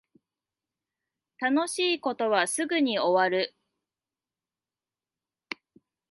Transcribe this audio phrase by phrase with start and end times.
[1.37, 3.53] 楽しい事はすぐに終わる